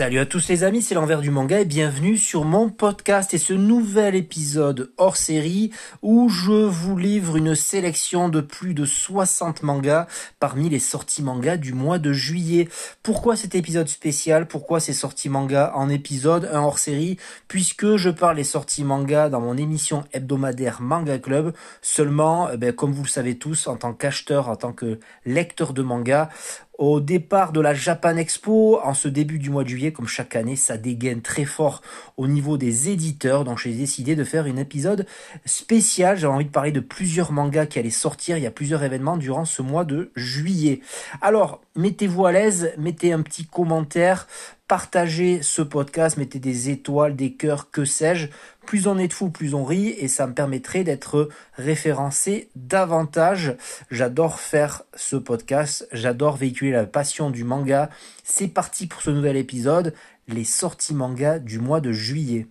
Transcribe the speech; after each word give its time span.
Salut 0.00 0.18
à 0.18 0.24
tous 0.24 0.48
les 0.48 0.64
amis, 0.64 0.80
c'est 0.80 0.94
l'envers 0.94 1.20
du 1.20 1.30
manga 1.30 1.60
et 1.60 1.66
bienvenue 1.66 2.16
sur 2.16 2.46
mon 2.46 2.70
podcast 2.70 3.34
et 3.34 3.38
ce 3.38 3.52
nouvel 3.52 4.14
épisode 4.14 4.94
hors 4.96 5.18
série 5.18 5.72
où 6.00 6.30
je 6.30 6.52
vous 6.52 6.96
livre 6.96 7.36
une 7.36 7.54
sélection 7.54 8.30
de 8.30 8.40
plus 8.40 8.72
de 8.72 8.86
60 8.86 9.62
mangas 9.62 10.06
parmi 10.38 10.70
les 10.70 10.78
sorties 10.78 11.22
manga 11.22 11.58
du 11.58 11.74
mois 11.74 11.98
de 11.98 12.14
juillet. 12.14 12.70
Pourquoi 13.02 13.36
cet 13.36 13.54
épisode 13.54 13.88
spécial? 13.88 14.48
Pourquoi 14.48 14.80
ces 14.80 14.94
sorties 14.94 15.28
manga 15.28 15.70
en 15.74 15.90
épisode, 15.90 16.48
un 16.50 16.60
hors 16.60 16.78
série? 16.78 17.18
Puisque 17.46 17.96
je 17.96 18.08
parle 18.08 18.36
des 18.36 18.44
sorties 18.44 18.84
manga 18.84 19.28
dans 19.28 19.42
mon 19.42 19.58
émission 19.58 20.04
hebdomadaire 20.14 20.80
Manga 20.80 21.18
Club, 21.18 21.52
seulement, 21.82 22.48
eh 22.50 22.56
ben, 22.56 22.72
comme 22.72 22.92
vous 22.92 23.02
le 23.02 23.08
savez 23.08 23.36
tous, 23.36 23.66
en 23.66 23.76
tant 23.76 23.92
qu'acheteur, 23.92 24.48
en 24.48 24.56
tant 24.56 24.72
que 24.72 24.98
lecteur 25.26 25.74
de 25.74 25.82
manga, 25.82 26.30
au 26.80 27.00
départ 27.00 27.52
de 27.52 27.60
la 27.60 27.74
Japan 27.74 28.16
Expo, 28.16 28.80
en 28.82 28.94
ce 28.94 29.06
début 29.06 29.38
du 29.38 29.50
mois 29.50 29.64
de 29.64 29.68
juillet, 29.68 29.92
comme 29.92 30.08
chaque 30.08 30.34
année, 30.34 30.56
ça 30.56 30.78
dégaine 30.78 31.20
très 31.20 31.44
fort 31.44 31.82
au 32.16 32.26
niveau 32.26 32.56
des 32.56 32.88
éditeurs. 32.88 33.44
Donc 33.44 33.58
j'ai 33.58 33.74
décidé 33.74 34.16
de 34.16 34.24
faire 34.24 34.46
un 34.46 34.56
épisode 34.56 35.04
spécial. 35.44 36.16
J'avais 36.16 36.32
envie 36.32 36.46
de 36.46 36.50
parler 36.50 36.72
de 36.72 36.80
plusieurs 36.80 37.32
mangas 37.32 37.66
qui 37.66 37.78
allaient 37.78 37.90
sortir. 37.90 38.38
Il 38.38 38.44
y 38.44 38.46
a 38.46 38.50
plusieurs 38.50 38.82
événements 38.82 39.18
durant 39.18 39.44
ce 39.44 39.60
mois 39.60 39.84
de 39.84 40.10
juillet. 40.16 40.80
Alors, 41.20 41.60
mettez-vous 41.76 42.24
à 42.24 42.32
l'aise, 42.32 42.72
mettez 42.78 43.12
un 43.12 43.20
petit 43.20 43.44
commentaire, 43.44 44.26
partagez 44.70 45.42
ce 45.42 45.62
podcast, 45.62 46.16
mettez 46.16 46.38
des 46.38 46.70
étoiles, 46.70 47.16
des 47.16 47.32
cœurs, 47.32 47.72
que 47.72 47.84
sais-je. 47.84 48.28
Plus 48.66 48.86
on 48.86 48.98
est 48.98 49.08
de 49.08 49.12
fous, 49.12 49.28
plus 49.28 49.52
on 49.52 49.64
rit, 49.64 49.88
et 49.98 50.06
ça 50.06 50.28
me 50.28 50.32
permettrait 50.32 50.84
d'être 50.84 51.28
référencé 51.56 52.50
davantage. 52.54 53.56
J'adore 53.90 54.38
faire 54.38 54.84
ce 54.94 55.16
podcast, 55.16 55.88
j'adore 55.90 56.36
véhiculer 56.36 56.70
la 56.70 56.84
passion 56.84 57.30
du 57.30 57.42
manga. 57.42 57.90
C'est 58.22 58.46
parti 58.46 58.86
pour 58.86 59.02
ce 59.02 59.10
nouvel 59.10 59.36
épisode, 59.36 59.92
les 60.28 60.44
sorties 60.44 60.94
manga 60.94 61.40
du 61.40 61.58
mois 61.58 61.80
de 61.80 61.90
juillet. 61.90 62.46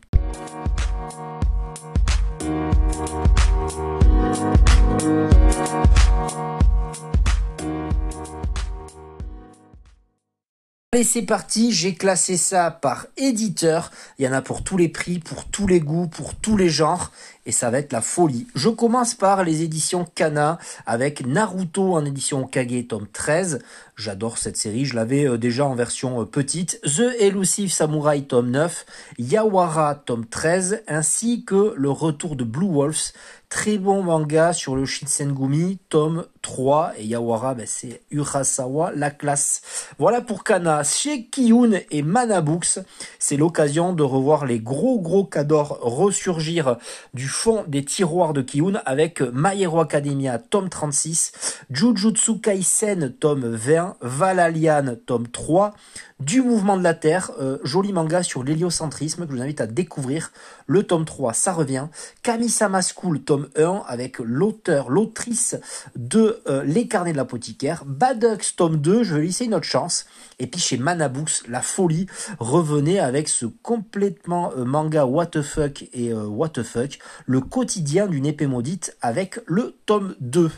Allez, 10.91 11.03
c'est 11.03 11.21
parti, 11.21 11.71
j'ai 11.71 11.93
classé 11.93 12.35
ça 12.35 12.71
par 12.71 13.05
éditeur. 13.15 13.91
Il 14.17 14.25
y 14.25 14.27
en 14.27 14.33
a 14.33 14.41
pour 14.41 14.63
tous 14.63 14.75
les 14.75 14.89
prix, 14.89 15.19
pour 15.19 15.45
tous 15.45 15.67
les 15.67 15.79
goûts, 15.79 16.07
pour 16.07 16.33
tous 16.33 16.57
les 16.57 16.69
genres. 16.69 17.11
Et 17.45 17.51
ça 17.51 17.69
va 17.69 17.79
être 17.79 17.93
la 17.93 18.01
folie. 18.01 18.47
Je 18.53 18.69
commence 18.69 19.15
par 19.15 19.43
les 19.43 19.63
éditions 19.63 20.05
Kana 20.15 20.59
avec 20.85 21.25
Naruto 21.25 21.93
en 21.93 22.05
édition 22.05 22.45
Kage 22.45 22.87
tome 22.87 23.07
13. 23.11 23.59
J'adore 23.95 24.37
cette 24.37 24.57
série, 24.57 24.85
je 24.85 24.95
l'avais 24.95 25.27
euh, 25.27 25.37
déjà 25.37 25.65
en 25.65 25.75
version 25.75 26.21
euh, 26.21 26.25
petite. 26.25 26.79
The 26.83 27.19
Elusive 27.19 27.71
Samurai 27.71 28.21
tome 28.21 28.49
9, 28.49 28.85
Yawara 29.17 29.95
tome 29.95 30.25
13, 30.25 30.83
ainsi 30.87 31.43
que 31.43 31.73
le 31.75 31.89
retour 31.89 32.35
de 32.35 32.43
Blue 32.43 32.67
Wolves 32.67 33.11
Très 33.49 33.79
bon 33.79 34.03
manga 34.03 34.53
sur 34.53 34.75
le 34.75 34.85
Shinsengumi, 34.85 35.79
tome 35.89 36.27
3. 36.43 36.93
Et 36.99 37.05
Yawara, 37.07 37.55
ben 37.55 37.65
c'est 37.67 38.03
Urasawa, 38.11 38.91
la 38.93 39.09
classe. 39.09 39.63
Voilà 39.97 40.21
pour 40.21 40.43
Kana. 40.43 40.83
Chez 40.83 41.25
Kiyun 41.25 41.79
et 41.89 42.03
Manabooks, 42.03 42.77
c'est 43.17 43.37
l'occasion 43.37 43.93
de 43.93 44.03
revoir 44.03 44.45
les 44.45 44.59
gros 44.59 44.99
gros 44.99 45.25
cadors 45.25 45.79
ressurgir 45.81 46.77
du 47.15 47.27
fond 47.39 47.63
des 47.69 47.85
tiroirs 47.85 48.33
de 48.33 48.41
Kiyun 48.41 48.81
avec 48.85 49.21
My 49.21 49.65
Academia, 49.65 50.39
tome 50.39 50.67
36, 50.67 51.61
Jujutsu 51.71 52.41
Kaisen, 52.41 53.13
tome 53.17 53.45
20, 53.45 53.95
Valalian, 54.01 54.97
tome 55.05 55.29
3, 55.29 55.73
du 56.19 56.41
mouvement 56.41 56.75
de 56.77 56.83
la 56.83 56.93
Terre, 56.93 57.31
euh, 57.39 57.59
joli 57.63 57.93
manga 57.93 58.23
sur 58.23 58.43
l'héliocentrisme 58.43 59.25
que 59.25 59.31
je 59.31 59.37
vous 59.37 59.41
invite 59.41 59.61
à 59.61 59.67
découvrir. 59.67 60.31
Le 60.67 60.83
tome 60.83 61.05
3, 61.05 61.33
ça 61.33 61.53
revient. 61.53 61.87
Kamisama 62.23 62.81
School, 62.81 63.21
tome 63.21 63.47
1, 63.55 63.83
avec 63.87 64.19
l'auteur, 64.19 64.89
l'autrice 64.89 65.55
de 65.95 66.41
euh, 66.47 66.63
Les 66.65 66.87
carnets 66.87 67.13
de 67.13 67.17
l'apothicaire. 67.17 67.85
Badux, 67.85 68.53
tome 68.57 68.77
2, 68.77 69.03
je 69.03 69.15
vais 69.15 69.21
laisser 69.21 69.45
une 69.45 69.55
autre 69.55 69.65
chance. 69.65 70.05
Et 70.39 70.47
puis 70.47 70.59
chez 70.59 70.77
Manabooks, 70.77 71.47
la 71.47 71.61
folie, 71.61 72.07
revenait 72.37 72.99
avec 72.99 73.29
ce 73.29 73.45
complètement 73.45 74.51
euh, 74.57 74.65
manga 74.65 75.05
what 75.05 75.27
the 75.27 75.41
fuck 75.41 75.85
et 75.93 76.13
what 76.13 76.49
the 76.49 76.63
fuck, 76.63 76.99
le 77.25 77.39
quotidien 77.39 78.07
d'une 78.07 78.25
épée 78.25 78.47
maudite 78.47 78.95
avec 79.01 79.39
le 79.45 79.75
tome 79.85 80.15
2. 80.19 80.51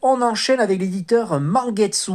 On 0.00 0.22
enchaîne 0.22 0.60
avec 0.60 0.80
l'éditeur 0.80 1.38
Mangetsu. 1.38 2.12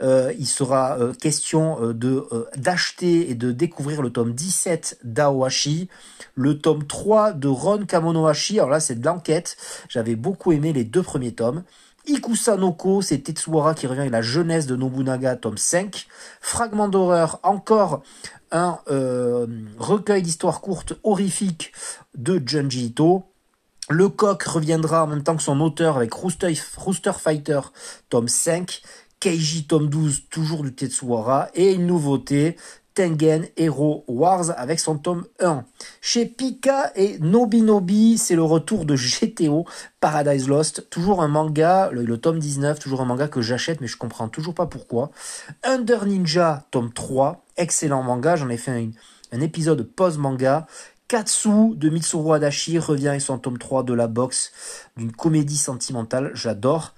il 0.00 0.46
sera 0.46 0.98
question 1.20 1.92
de 1.92 2.17
d'acheter 2.56 3.30
et 3.30 3.34
de 3.34 3.52
découvrir 3.52 4.02
le 4.02 4.10
tome 4.10 4.32
17 4.32 5.00
d'Aohashi, 5.04 5.88
le 6.34 6.58
tome 6.58 6.86
3 6.86 7.32
de 7.32 7.48
Ron 7.48 7.84
Kamonohashi, 7.86 8.58
alors 8.58 8.70
là 8.70 8.80
c'est 8.80 9.00
de 9.00 9.04
l'enquête, 9.04 9.56
j'avais 9.88 10.16
beaucoup 10.16 10.52
aimé 10.52 10.72
les 10.72 10.84
deux 10.84 11.02
premiers 11.02 11.32
tomes, 11.32 11.62
Ikusanoko, 12.08 13.02
c'est 13.02 13.18
Tetsuwara 13.18 13.74
qui 13.74 13.86
revient 13.86 14.00
avec 14.00 14.12
la 14.12 14.22
jeunesse 14.22 14.66
de 14.66 14.76
Nobunaga, 14.76 15.36
tome 15.36 15.58
5. 15.58 16.06
Fragment 16.40 16.88
d'horreur, 16.88 17.38
encore 17.42 18.02
un 18.50 18.78
euh, 18.90 19.46
recueil 19.78 20.22
d'histoires 20.22 20.60
courtes 20.60 20.94
horrifiques 21.02 21.72
de 22.16 22.42
Junji 22.44 22.86
Ito. 22.86 23.24
Le 23.90 24.08
coq 24.08 24.42
reviendra 24.42 25.04
en 25.04 25.06
même 25.06 25.22
temps 25.22 25.36
que 25.36 25.42
son 25.42 25.60
auteur 25.60 25.96
avec 25.96 26.12
Rooster, 26.12 26.52
Rooster 26.76 27.12
Fighter, 27.12 27.60
tome 28.08 28.28
5. 28.28 28.82
Keiji 29.20 29.66
tome 29.66 29.88
12, 29.88 30.28
toujours 30.30 30.62
du 30.62 30.72
Tetsuwara, 30.72 31.48
et 31.54 31.72
une 31.72 31.86
nouveauté, 31.86 32.56
Tengen 32.94 33.46
Hero 33.56 34.04
Wars 34.08 34.50
avec 34.56 34.80
son 34.80 34.98
tome 34.98 35.24
1. 35.40 35.64
Chez 36.00 36.26
Pika 36.26 36.90
et 36.96 37.18
Nobinobi, 37.20 38.18
c'est 38.18 38.34
le 38.34 38.42
retour 38.42 38.84
de 38.84 38.96
GTO 38.96 39.66
Paradise 40.00 40.48
Lost, 40.48 40.90
toujours 40.90 41.22
un 41.22 41.28
manga, 41.28 41.90
le, 41.92 42.18
tome 42.18 42.40
19, 42.40 42.78
toujours 42.80 43.00
un 43.00 43.04
manga 43.04 43.28
que 43.28 43.40
j'achète 43.40 43.80
mais 43.80 43.86
je 43.86 43.96
comprends 43.96 44.28
toujours 44.28 44.54
pas 44.54 44.66
pourquoi. 44.66 45.12
Under 45.62 46.06
Ninja, 46.06 46.66
tome 46.72 46.92
3, 46.92 47.44
excellent 47.56 48.02
manga, 48.02 48.34
j'en 48.34 48.48
ai 48.48 48.56
fait 48.56 48.72
un, 48.72 48.90
un 49.30 49.40
épisode 49.40 49.82
post-manga. 49.82 50.66
Katsu 51.08 51.74
de 51.74 51.88
Mitsuru 51.88 52.34
Adachi 52.34 52.78
revient 52.78 53.08
avec 53.08 53.22
son 53.22 53.38
tome 53.38 53.56
3 53.56 53.82
de 53.82 53.94
la 53.94 54.08
boxe 54.08 54.52
d'une 54.98 55.10
comédie 55.10 55.56
sentimentale, 55.56 56.30
j'adore. 56.34 56.94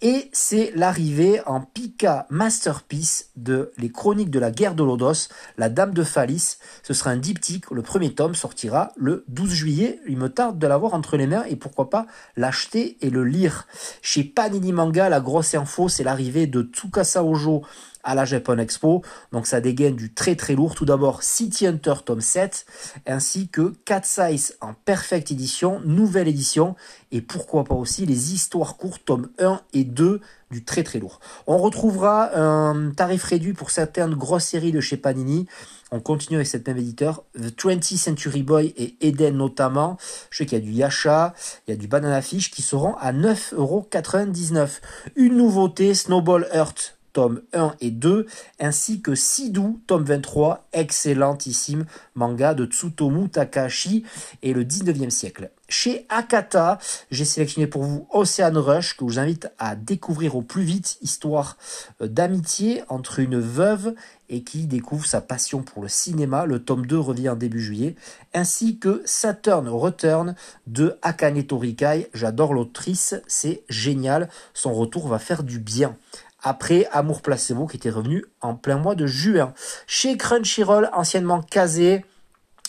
Et 0.00 0.28
c'est 0.32 0.72
l'arrivée 0.74 1.40
en 1.46 1.60
Pika 1.60 2.26
Masterpiece 2.28 3.30
de 3.36 3.72
Les 3.78 3.90
Chroniques 3.90 4.30
de 4.30 4.40
la 4.40 4.50
guerre 4.50 4.74
de 4.74 4.82
Lodos, 4.82 5.28
La 5.58 5.68
Dame 5.68 5.94
de 5.94 6.02
Phalis. 6.02 6.56
Ce 6.82 6.92
sera 6.92 7.10
un 7.10 7.16
diptyque. 7.16 7.70
Le 7.70 7.82
premier 7.82 8.12
tome 8.12 8.34
sortira 8.34 8.90
le 8.96 9.24
12 9.28 9.50
juillet. 9.52 10.00
Il 10.08 10.18
me 10.18 10.28
tarde 10.28 10.58
de 10.58 10.66
l'avoir 10.66 10.94
entre 10.94 11.16
les 11.16 11.28
mains 11.28 11.44
et 11.48 11.54
pourquoi 11.54 11.88
pas 11.88 12.06
l'acheter 12.36 12.98
et 13.00 13.10
le 13.10 13.22
lire. 13.22 13.68
Chez 14.02 14.24
Panini 14.24 14.72
Manga, 14.72 15.08
la 15.08 15.20
grosse 15.20 15.54
info, 15.54 15.88
c'est 15.88 16.04
l'arrivée 16.04 16.48
de 16.48 16.62
Tsukasa 16.62 17.22
Ojo 17.22 17.62
à 18.02 18.14
la 18.14 18.24
Japan 18.24 18.58
Expo. 18.58 19.02
Donc 19.32 19.46
ça 19.46 19.60
dégaine 19.60 19.96
du 19.96 20.12
très 20.12 20.36
très 20.36 20.54
lourd. 20.54 20.74
Tout 20.74 20.84
d'abord 20.84 21.22
City 21.22 21.66
Hunter 21.66 21.94
tome 22.04 22.20
7 22.20 22.66
ainsi 23.06 23.48
que 23.48 23.74
Cat 23.84 24.02
Size 24.04 24.56
en 24.60 24.74
perfect 24.74 25.30
édition, 25.30 25.80
nouvelle 25.84 26.28
édition 26.28 26.74
et 27.10 27.20
pourquoi 27.20 27.64
pas 27.64 27.74
aussi 27.74 28.06
les 28.06 28.32
histoires 28.34 28.76
courtes 28.76 29.02
tome 29.04 29.28
1 29.38 29.60
et 29.74 29.84
2 29.84 30.20
du 30.50 30.64
très 30.64 30.82
très 30.82 30.98
lourd. 30.98 31.18
On 31.46 31.58
retrouvera 31.58 32.36
un 32.38 32.90
tarif 32.90 33.24
réduit 33.24 33.54
pour 33.54 33.70
certaines 33.70 34.14
grosses 34.14 34.44
séries 34.44 34.72
de 34.72 34.80
chez 34.80 34.96
Panini. 34.96 35.46
On 35.90 36.00
continue 36.00 36.36
avec 36.36 36.46
cette 36.46 36.66
même 36.66 36.78
éditeur, 36.78 37.24
The 37.34 37.58
20th 37.58 37.96
Century 37.96 38.42
Boy 38.42 38.74
et 38.76 38.96
Eden 39.00 39.36
notamment. 39.36 39.96
Je 40.30 40.38
sais 40.38 40.46
qu'il 40.46 40.58
y 40.58 40.60
a 40.60 40.64
du 40.64 40.72
Yasha, 40.72 41.34
il 41.66 41.72
y 41.72 41.74
a 41.74 41.76
du 41.76 41.88
Banana 41.88 42.22
Fish 42.22 42.50
qui 42.50 42.62
seront 42.62 42.94
à 42.96 43.12
9,99€. 43.12 44.80
Une 45.16 45.36
nouveauté, 45.36 45.94
Snowball 45.94 46.48
Earth 46.52 46.96
tome 47.12 47.42
1 47.52 47.74
et 47.80 47.90
2, 47.90 48.26
ainsi 48.60 49.00
que 49.00 49.14
Sidou, 49.14 49.80
tome 49.86 50.04
23, 50.04 50.68
excellentissime 50.72 51.86
manga 52.14 52.54
de 52.54 52.66
Tsutomu 52.66 53.28
Takashi 53.28 54.04
et 54.42 54.52
le 54.52 54.64
19e 54.64 55.10
siècle. 55.10 55.50
Chez 55.68 56.04
Akata, 56.10 56.78
j'ai 57.10 57.24
sélectionné 57.24 57.66
pour 57.66 57.82
vous 57.82 58.06
Ocean 58.10 58.52
Rush, 58.54 58.94
que 58.94 59.06
je 59.08 59.12
vous 59.12 59.18
invite 59.18 59.48
à 59.58 59.74
découvrir 59.74 60.36
au 60.36 60.42
plus 60.42 60.64
vite, 60.64 60.98
histoire 61.00 61.56
euh, 62.02 62.08
d'amitié 62.08 62.82
entre 62.88 63.20
une 63.20 63.40
veuve 63.40 63.94
et 64.28 64.42
qui 64.42 64.66
découvre 64.66 65.06
sa 65.06 65.22
passion 65.22 65.62
pour 65.62 65.82
le 65.82 65.88
cinéma. 65.88 66.44
Le 66.44 66.62
tome 66.62 66.84
2 66.84 66.98
revient 66.98 67.30
en 67.30 67.36
début 67.36 67.62
juillet, 67.62 67.96
ainsi 68.34 68.78
que 68.78 69.00
Saturn 69.06 69.66
Return 69.66 70.34
de 70.66 70.98
Akane 71.00 71.42
Torikai. 71.42 72.08
J'adore 72.12 72.52
l'autrice, 72.52 73.14
c'est 73.26 73.62
génial, 73.70 74.28
son 74.52 74.74
retour 74.74 75.08
va 75.08 75.18
faire 75.18 75.42
du 75.42 75.58
bien 75.58 75.96
après 76.42 76.86
Amour 76.92 77.22
Placebo 77.22 77.66
qui 77.66 77.76
était 77.76 77.90
revenu 77.90 78.24
en 78.40 78.54
plein 78.54 78.78
mois 78.78 78.94
de 78.94 79.06
juin. 79.06 79.54
Chez 79.86 80.16
Crunchyroll, 80.16 80.90
anciennement 80.92 81.42
casé, 81.42 82.04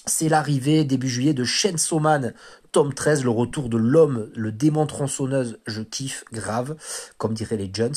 c'est 0.05 0.29
l'arrivée 0.29 0.83
début 0.83 1.09
juillet 1.09 1.33
de 1.33 1.43
Chainsaw 1.43 1.99
Man, 1.99 2.33
tome 2.73 2.91
13, 2.91 3.23
le 3.23 3.29
retour 3.29 3.69
de 3.69 3.77
l'homme, 3.77 4.31
le 4.35 4.51
démon 4.51 4.87
tronçonneuse, 4.87 5.59
je 5.67 5.83
kiffe, 5.83 6.25
grave, 6.33 6.75
comme 7.19 7.35
diraient 7.35 7.55
les 7.55 7.69
Jones. 7.71 7.93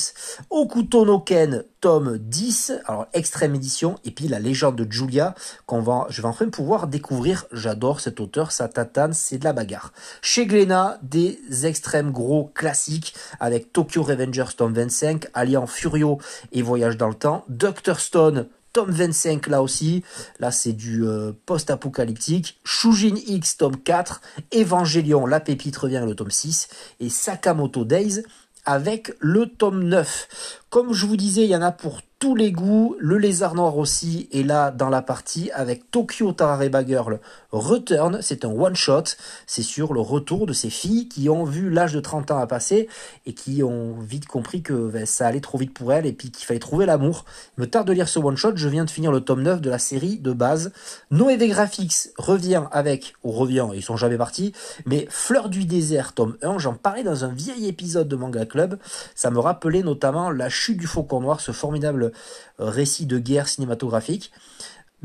Okuto 0.51 1.07
no 1.07 1.19
Ken, 1.19 1.65
tome 1.81 2.19
10, 2.19 2.73
alors 2.85 3.07
extrême 3.15 3.55
édition, 3.55 3.97
et 4.05 4.11
puis 4.11 4.29
la 4.29 4.39
légende 4.39 4.77
de 4.77 4.93
Julia, 4.93 5.35
qu'on 5.65 5.81
va, 5.81 6.07
je 6.11 6.21
vais 6.21 6.29
enfin 6.29 6.51
pouvoir 6.51 6.89
découvrir, 6.89 7.47
j'adore 7.53 8.01
cet 8.01 8.21
auteur, 8.21 8.53
sa 8.53 8.69
tatane, 8.69 9.15
c'est 9.15 9.39
de 9.39 9.45
la 9.45 9.55
bagarre. 9.55 9.95
Chez 10.21 10.45
Glénat, 10.45 10.99
des 11.03 11.41
extrêmes 11.65 12.13
gros 12.13 12.53
classiques, 12.55 13.15
avec 13.41 13.73
Tokyo 13.73 14.03
Revengers 14.03 14.57
tome 14.59 14.75
25, 14.75 15.29
Alliant 15.33 15.67
Furio 15.67 16.19
et 16.53 16.61
Voyage 16.61 16.99
dans 16.99 17.09
le 17.09 17.15
temps, 17.15 17.47
Doctor 17.49 17.99
Stone, 17.99 18.47
tome 18.77 18.91
25 18.91 19.47
là 19.47 19.63
aussi. 19.63 20.05
Là, 20.39 20.51
c'est 20.51 20.75
du 20.75 21.07
euh, 21.07 21.33
post-apocalyptique. 21.47 22.61
Shujin 22.63 23.15
X, 23.27 23.57
tome 23.57 23.79
4. 23.79 24.21
Evangelion, 24.55 25.25
la 25.25 25.41
pépite 25.41 25.79
revient 25.79 26.05
le 26.07 26.15
tome 26.15 26.31
6. 26.31 26.69
Et 27.01 27.09
Sakamoto 27.09 27.87
Days 27.87 28.23
avec 28.67 29.15
le 29.21 29.47
tome 29.47 29.85
9. 29.85 30.61
Comme 30.77 30.93
je 30.93 31.07
vous 31.07 31.17
disais, 31.17 31.45
il 31.45 31.49
y 31.49 31.57
en 31.57 31.63
a 31.63 31.73
pour 31.73 32.03
tous 32.19 32.35
les 32.35 32.51
goûts. 32.51 32.97
Le 32.99 33.19
lézard 33.19 33.55
noir 33.55 33.77
aussi 33.77 34.29
est 34.33 34.43
là 34.43 34.71
dans 34.71 34.89
la 34.89 35.03
partie 35.03 35.51
avec 35.53 35.91
Tokyo 35.91 36.33
Tarareba 36.33 36.85
Girl 36.85 37.21
Return. 37.53 38.19
C'est 38.23 38.45
un 38.47 38.51
one-shot. 38.51 39.05
C'est 39.47 39.63
sur 39.63 39.93
le 39.93 40.01
retour 40.01 40.47
de 40.47 40.55
ces 40.55 40.71
filles 40.71 41.09
qui 41.09 41.29
ont 41.29 41.45
vu 41.45 41.69
l'âge 41.69 41.93
de 41.93 42.01
30 42.01 42.31
ans 42.31 42.39
à 42.39 42.47
passer 42.47 42.89
et 43.27 43.35
qui 43.35 43.63
ont 43.63 43.97
vite 44.01 44.27
compris 44.27 44.63
que 44.63 44.73
ben, 44.73 45.05
ça 45.05 45.27
allait 45.27 45.41
trop 45.41 45.59
vite 45.59 45.75
pour 45.75 45.93
elles 45.93 46.07
et 46.07 46.13
puis 46.13 46.31
qu'il 46.31 46.47
fallait 46.47 46.61
trouver 46.61 46.87
l'amour. 46.87 47.27
Me 47.59 47.67
tarde 47.67 47.87
de 47.87 47.93
lire 47.93 48.09
ce 48.09 48.19
one-shot. 48.19 48.57
Je 48.57 48.69
viens 48.69 48.87
de 48.87 48.91
finir 48.91 49.13
le 49.13 49.21
tome 49.21 49.43
9 49.43 49.61
de 49.61 49.69
la 49.69 49.79
série 49.79 50.17
de 50.17 50.33
base. 50.33 50.73
Noévé 51.11 51.49
Graphics 51.49 52.11
revient 52.17 52.65
avec, 52.73 53.15
ou 53.25 53.33
revient, 53.33 53.69
ils 53.75 53.83
sont 53.83 53.97
jamais 53.97 54.17
partis, 54.17 54.53
mais 54.87 55.07
Fleur 55.11 55.51
du 55.51 55.67
désert, 55.67 56.15
tome 56.15 56.37
1. 56.43 56.59
J'en 56.59 56.75
parlais 56.75 57.03
dans 57.03 57.25
un 57.25 57.33
vieil 57.33 57.69
épisode 57.69 58.09
de 58.09 58.17
Manga 58.17 58.47
Club. 58.47 58.79
Ça 59.15 59.31
me 59.31 59.39
rappelait 59.39 59.83
notamment 59.83 60.31
la 60.31 60.49
du 60.75 60.87
Faucon 60.87 61.21
Noir, 61.21 61.41
ce 61.41 61.53
formidable 61.53 62.13
euh, 62.61 62.71
récit 62.71 63.07
de 63.07 63.19
guerre 63.19 63.49
cinématographique. 63.49 64.33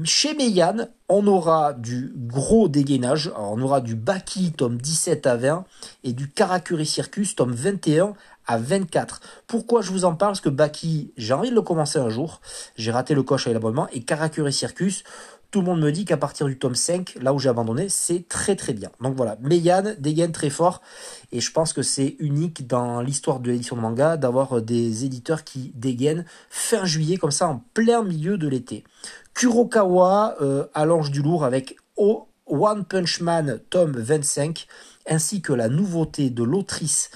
Chez 0.04 0.34
Meian, 0.34 0.88
on 1.10 1.28
aura 1.28 1.74
du 1.74 2.14
gros 2.16 2.70
dégainage. 2.70 3.32
on 3.38 3.62
aura 3.62 3.82
du 3.82 3.96
Baki, 3.96 4.54
tome 4.54 4.78
17 4.78 5.28
à 5.28 5.36
20, 5.36 5.66
et 6.04 6.14
du 6.14 6.30
Karakuri 6.30 6.86
Circus, 6.86 7.36
tome 7.36 7.52
21 7.52 8.14
à 8.48 8.58
24. 8.58 9.20
Pourquoi 9.48 9.82
je 9.82 9.92
vous 9.92 10.06
en 10.06 10.16
parle? 10.16 10.32
Parce 10.32 10.42
que 10.42 10.50
Baki, 10.50 11.12
j'ai 11.18 11.34
envie 11.34 11.50
de 11.50 11.56
le 11.56 11.62
commencer 11.62 12.00
un 12.00 12.10
jour. 12.10 12.42
J'ai 12.78 12.92
raté 12.92 13.14
le 13.14 13.24
coche 13.24 13.48
avec 13.48 13.56
l'abonnement. 13.56 13.88
Et 13.92 14.02
Karakuri 14.02 14.54
Circus, 14.54 15.04
tout 15.52 15.60
le 15.60 15.66
monde 15.66 15.82
me 15.82 15.92
dit 15.92 16.06
qu'à 16.06 16.18
partir 16.18 16.48
du 16.48 16.58
tome 16.58 16.76
5, 16.76 17.18
là 17.22 17.34
où 17.34 17.40
j'ai 17.40 17.50
abandonné, 17.50 17.90
c'est 17.90 18.28
très 18.28 18.56
très 18.56 18.74
bien. 18.74 18.90
Donc 19.02 19.16
voilà, 19.16 19.38
Meian 19.42 19.84
dégaine 20.00 20.32
très 20.32 20.50
fort 20.50 20.82
et 21.34 21.42
je 21.42 21.52
pense 21.52 21.74
que 21.74 21.82
c'est 21.82 22.16
unique 22.20 22.68
dans 22.68 23.02
l'histoire 23.02 23.42
de 23.42 23.52
l'édition 23.52 23.76
de 23.76 23.82
manga 23.82 24.16
d'avoir 24.16 24.62
des 24.62 25.04
éditeurs 25.04 25.44
qui 25.44 25.74
dégainent 25.76 26.26
fin 26.50 26.86
juillet 26.86 27.18
comme 27.18 27.32
ça 27.32 27.50
en 27.50 27.64
plein 27.74 28.02
milieu 28.02 28.38
de 28.38 28.48
l'été. 28.48 28.86
Kurokawa 29.34 30.38
euh, 30.42 30.66
allonge 30.74 31.12
du 31.12 31.22
lourd 31.22 31.44
avec 31.44 31.76
One 31.98 32.86
Punch 32.86 33.20
Man 33.22 33.60
tome 33.70 33.98
25 33.98 34.68
ainsi 35.08 35.42
que 35.42 35.54
la 35.54 35.68
nouveauté 35.68 36.30
de 36.30 36.44
l'autrice 36.44 37.10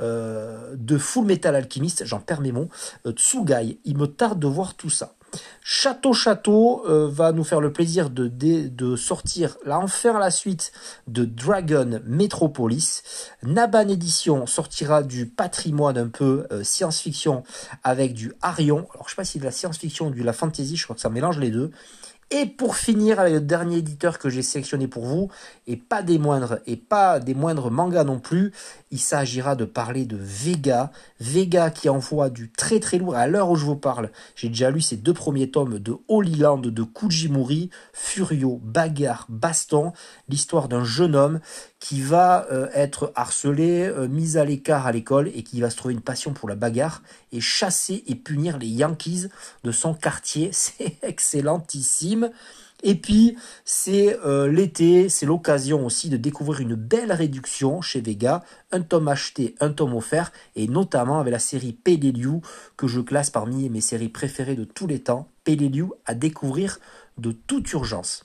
euh, 0.00 0.74
de 0.76 0.98
Full 0.98 1.26
Metal 1.26 1.54
Alchemist, 1.54 2.04
j'en 2.04 2.20
perds 2.20 2.40
mes 2.40 2.52
mots, 2.52 2.68
euh, 3.06 3.12
Tsugai. 3.12 3.78
Il 3.84 3.96
me 3.96 4.06
tarde 4.06 4.38
de 4.38 4.46
voir 4.46 4.74
tout 4.74 4.90
ça. 4.90 5.14
Château 5.62 6.12
Château 6.12 6.84
euh, 6.88 7.08
va 7.10 7.32
nous 7.32 7.44
faire 7.44 7.60
le 7.60 7.72
plaisir 7.72 8.10
de, 8.10 8.28
de, 8.28 8.96
sortir 8.96 9.56
là 9.64 9.78
enfin 9.78 10.18
la 10.18 10.30
suite 10.30 10.72
de 11.06 11.24
Dragon 11.24 12.00
Metropolis. 12.04 13.02
Naban 13.42 13.88
Edition 13.88 14.46
sortira 14.46 15.02
du 15.02 15.26
patrimoine 15.26 15.98
un 15.98 16.08
peu 16.08 16.46
euh, 16.50 16.64
science-fiction 16.64 17.44
avec 17.84 18.14
du 18.14 18.32
Arion. 18.42 18.88
Alors 18.94 19.04
je 19.06 19.10
sais 19.10 19.16
pas 19.16 19.24
si 19.24 19.38
de 19.38 19.44
la 19.44 19.50
science-fiction 19.50 20.08
ou 20.08 20.10
de 20.10 20.22
la 20.22 20.32
fantasy, 20.32 20.76
je 20.76 20.84
crois 20.84 20.96
que 20.96 21.02
ça 21.02 21.10
mélange 21.10 21.38
les 21.38 21.50
deux. 21.50 21.70
Et 22.32 22.46
pour 22.46 22.76
finir 22.76 23.24
le 23.24 23.40
dernier 23.40 23.78
éditeur 23.78 24.20
que 24.20 24.30
j'ai 24.30 24.42
sélectionné 24.42 24.86
pour 24.86 25.04
vous, 25.04 25.30
et 25.66 25.76
pas 25.76 26.04
des 26.04 26.16
moindres, 26.16 26.60
et 26.64 26.76
pas 26.76 27.18
des 27.18 27.34
moindres 27.34 27.72
mangas 27.72 28.04
non 28.04 28.20
plus, 28.20 28.52
il 28.92 29.00
s'agira 29.00 29.56
de 29.56 29.64
parler 29.64 30.04
de 30.04 30.16
Vega. 30.16 30.92
Vega 31.18 31.70
qui 31.70 31.88
envoie 31.88 32.30
du 32.30 32.52
très 32.52 32.78
très 32.78 32.98
lourd 32.98 33.16
à 33.16 33.26
l'heure 33.26 33.50
où 33.50 33.56
je 33.56 33.64
vous 33.64 33.74
parle. 33.74 34.10
J'ai 34.36 34.48
déjà 34.48 34.70
lu 34.70 34.80
ces 34.80 34.96
deux 34.96 35.12
premiers 35.12 35.50
tomes 35.50 35.80
de 35.80 35.96
Holy 36.06 36.36
Land 36.36 36.58
de 36.58 36.82
Kujimuri, 36.84 37.70
Furio, 37.92 38.60
bagarre, 38.62 39.26
baston, 39.28 39.92
l'histoire 40.28 40.68
d'un 40.68 40.84
jeune 40.84 41.16
homme 41.16 41.40
qui 41.80 42.02
va 42.02 42.46
euh, 42.52 42.68
être 42.74 43.10
harcelé, 43.16 43.86
euh, 43.86 44.06
mis 44.06 44.36
à 44.36 44.44
l'écart 44.44 44.86
à 44.86 44.92
l'école 44.92 45.30
et 45.34 45.42
qui 45.42 45.60
va 45.62 45.70
se 45.70 45.76
trouver 45.76 45.94
une 45.94 46.02
passion 46.02 46.32
pour 46.32 46.48
la 46.48 46.54
bagarre 46.54 47.02
et 47.32 47.40
chasser 47.40 48.04
et 48.06 48.14
punir 48.14 48.58
les 48.58 48.66
Yankees 48.66 49.28
de 49.64 49.72
son 49.72 49.94
quartier. 49.94 50.50
C'est 50.52 50.98
excellentissime. 51.02 52.19
Et 52.82 52.94
puis, 52.94 53.36
c'est 53.64 54.18
euh, 54.24 54.50
l'été, 54.50 55.08
c'est 55.08 55.26
l'occasion 55.26 55.84
aussi 55.84 56.08
de 56.08 56.16
découvrir 56.16 56.60
une 56.60 56.74
belle 56.74 57.12
réduction 57.12 57.82
chez 57.82 58.00
Vega, 58.00 58.42
un 58.72 58.80
tome 58.80 59.08
acheté, 59.08 59.54
un 59.60 59.70
tome 59.70 59.94
offert, 59.94 60.32
et 60.56 60.66
notamment 60.66 61.20
avec 61.20 61.32
la 61.32 61.38
série 61.38 61.72
Peleliu, 61.72 62.40
que 62.76 62.86
je 62.86 63.00
classe 63.00 63.30
parmi 63.30 63.68
mes 63.68 63.82
séries 63.82 64.08
préférées 64.08 64.56
de 64.56 64.64
tous 64.64 64.86
les 64.86 65.00
temps, 65.00 65.28
Peleliu 65.44 65.90
à 66.06 66.14
découvrir 66.14 66.78
de 67.18 67.32
toute 67.32 67.70
urgence. 67.72 68.24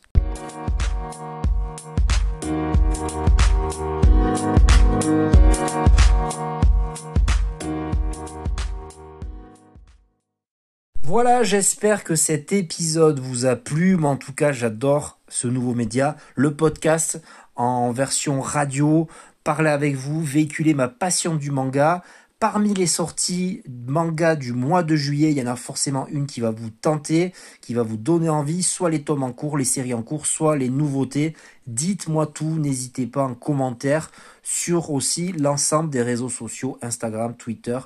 Voilà, 11.07 11.43
j'espère 11.43 12.03
que 12.03 12.15
cet 12.15 12.51
épisode 12.51 13.19
vous 13.19 13.45
a 13.45 13.55
plu, 13.55 13.95
mais 13.95 14.07
en 14.07 14.17
tout 14.17 14.33
cas 14.33 14.51
j'adore 14.51 15.19
ce 15.27 15.47
nouveau 15.47 15.75
média, 15.75 16.17
le 16.33 16.55
podcast 16.55 17.21
en 17.55 17.91
version 17.91 18.41
radio, 18.41 19.07
parler 19.43 19.69
avec 19.69 19.95
vous, 19.95 20.23
véhiculer 20.23 20.73
ma 20.73 20.87
passion 20.87 21.35
du 21.35 21.51
manga. 21.51 22.01
Parmi 22.39 22.73
les 22.73 22.87
sorties 22.87 23.61
manga 23.87 24.35
du 24.35 24.51
mois 24.51 24.81
de 24.81 24.95
juillet, 24.95 25.29
il 25.29 25.37
y 25.37 25.43
en 25.43 25.51
a 25.51 25.55
forcément 25.55 26.07
une 26.07 26.25
qui 26.25 26.41
va 26.41 26.49
vous 26.49 26.71
tenter, 26.71 27.33
qui 27.61 27.75
va 27.75 27.83
vous 27.83 27.97
donner 27.97 28.29
envie, 28.29 28.63
soit 28.63 28.89
les 28.89 29.03
tomes 29.03 29.23
en 29.23 29.31
cours, 29.31 29.59
les 29.59 29.63
séries 29.63 29.93
en 29.93 30.01
cours, 30.01 30.25
soit 30.25 30.57
les 30.57 30.69
nouveautés. 30.69 31.35
Dites-moi 31.67 32.27
tout, 32.27 32.59
n'hésitez 32.59 33.07
pas 33.07 33.23
en 33.23 33.33
commentaire 33.33 34.11
sur 34.43 34.91
aussi 34.91 35.31
l'ensemble 35.31 35.89
des 35.89 36.03
réseaux 36.03 36.29
sociaux, 36.29 36.77
Instagram, 36.83 37.35
Twitter, 37.35 37.79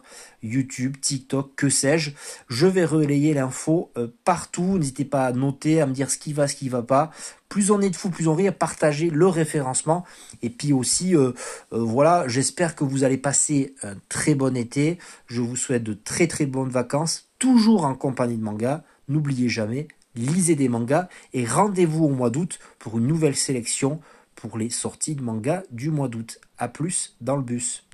YouTube, 0.44 0.98
TikTok, 1.00 1.56
que 1.56 1.70
sais-je. 1.70 2.12
Je 2.50 2.68
vais 2.68 2.84
relayer 2.84 3.34
l'info 3.34 3.92
euh, 3.98 4.08
partout. 4.26 4.78
N'hésitez 4.78 5.06
pas 5.06 5.26
à 5.26 5.32
noter, 5.32 5.80
à 5.80 5.86
me 5.86 5.94
dire 5.94 6.12
ce 6.12 6.18
qui 6.18 6.34
va, 6.34 6.50
ce 6.50 6.56
qui 6.56 6.68
va 6.68 6.82
pas. 6.82 7.12
Plus 7.48 7.72
on 7.72 7.80
est 7.80 7.90
de 7.90 7.96
fou, 7.96 8.10
plus 8.10 8.28
on 8.28 8.36
rit, 8.36 8.50
à 8.50 8.52
partager 8.52 9.10
le 9.10 9.28
référencement. 9.28 10.04
Et 10.42 10.50
puis 10.50 10.74
aussi, 10.74 11.16
euh, 11.16 11.32
euh, 11.72 11.80
voilà, 11.80 12.28
j'espère 12.28 12.76
que 12.76 12.84
vous 12.84 13.06
allez 13.06 13.18
passer 13.18 13.76
un 13.84 13.96
très 14.10 14.36
bon 14.36 14.58
été. 14.58 14.98
Je 15.28 15.40
vous 15.40 15.56
souhaite 15.56 15.84
de 15.84 15.94
très 15.94 16.28
très 16.28 16.46
bonnes 16.46 16.70
vacances, 16.70 17.30
toujours 17.40 17.86
en 17.86 17.96
compagnie 17.96 18.38
de 18.38 18.44
manga. 18.44 18.84
N'oubliez 19.08 19.48
jamais, 19.48 19.88
lisez 20.16 20.56
des 20.56 20.70
mangas 20.70 21.08
et 21.34 21.46
rendez-vous 21.46 22.06
au 22.06 22.10
mois 22.10 22.30
d'août 22.30 22.60
pour 22.80 22.98
une 22.98 23.08
nouvelle 23.08 23.36
sélection 23.36 24.00
pour 24.36 24.58
les 24.58 24.70
sorties 24.70 25.16
de 25.16 25.22
manga 25.22 25.64
du 25.72 25.90
mois 25.90 26.08
d'août. 26.08 26.40
A 26.58 26.68
plus 26.68 27.16
dans 27.22 27.36
le 27.36 27.44
bus. 27.44 27.86